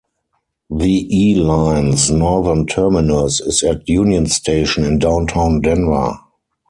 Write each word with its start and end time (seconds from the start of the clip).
The 0.71 1.07
E 1.15 1.35
Line's 1.35 2.09
northern 2.09 2.65
terminus 2.65 3.39
is 3.39 3.61
at 3.61 3.87
Union 3.87 4.25
Station 4.25 4.83
in 4.83 4.97
downtown 4.97 5.61
Denver. 5.61 6.17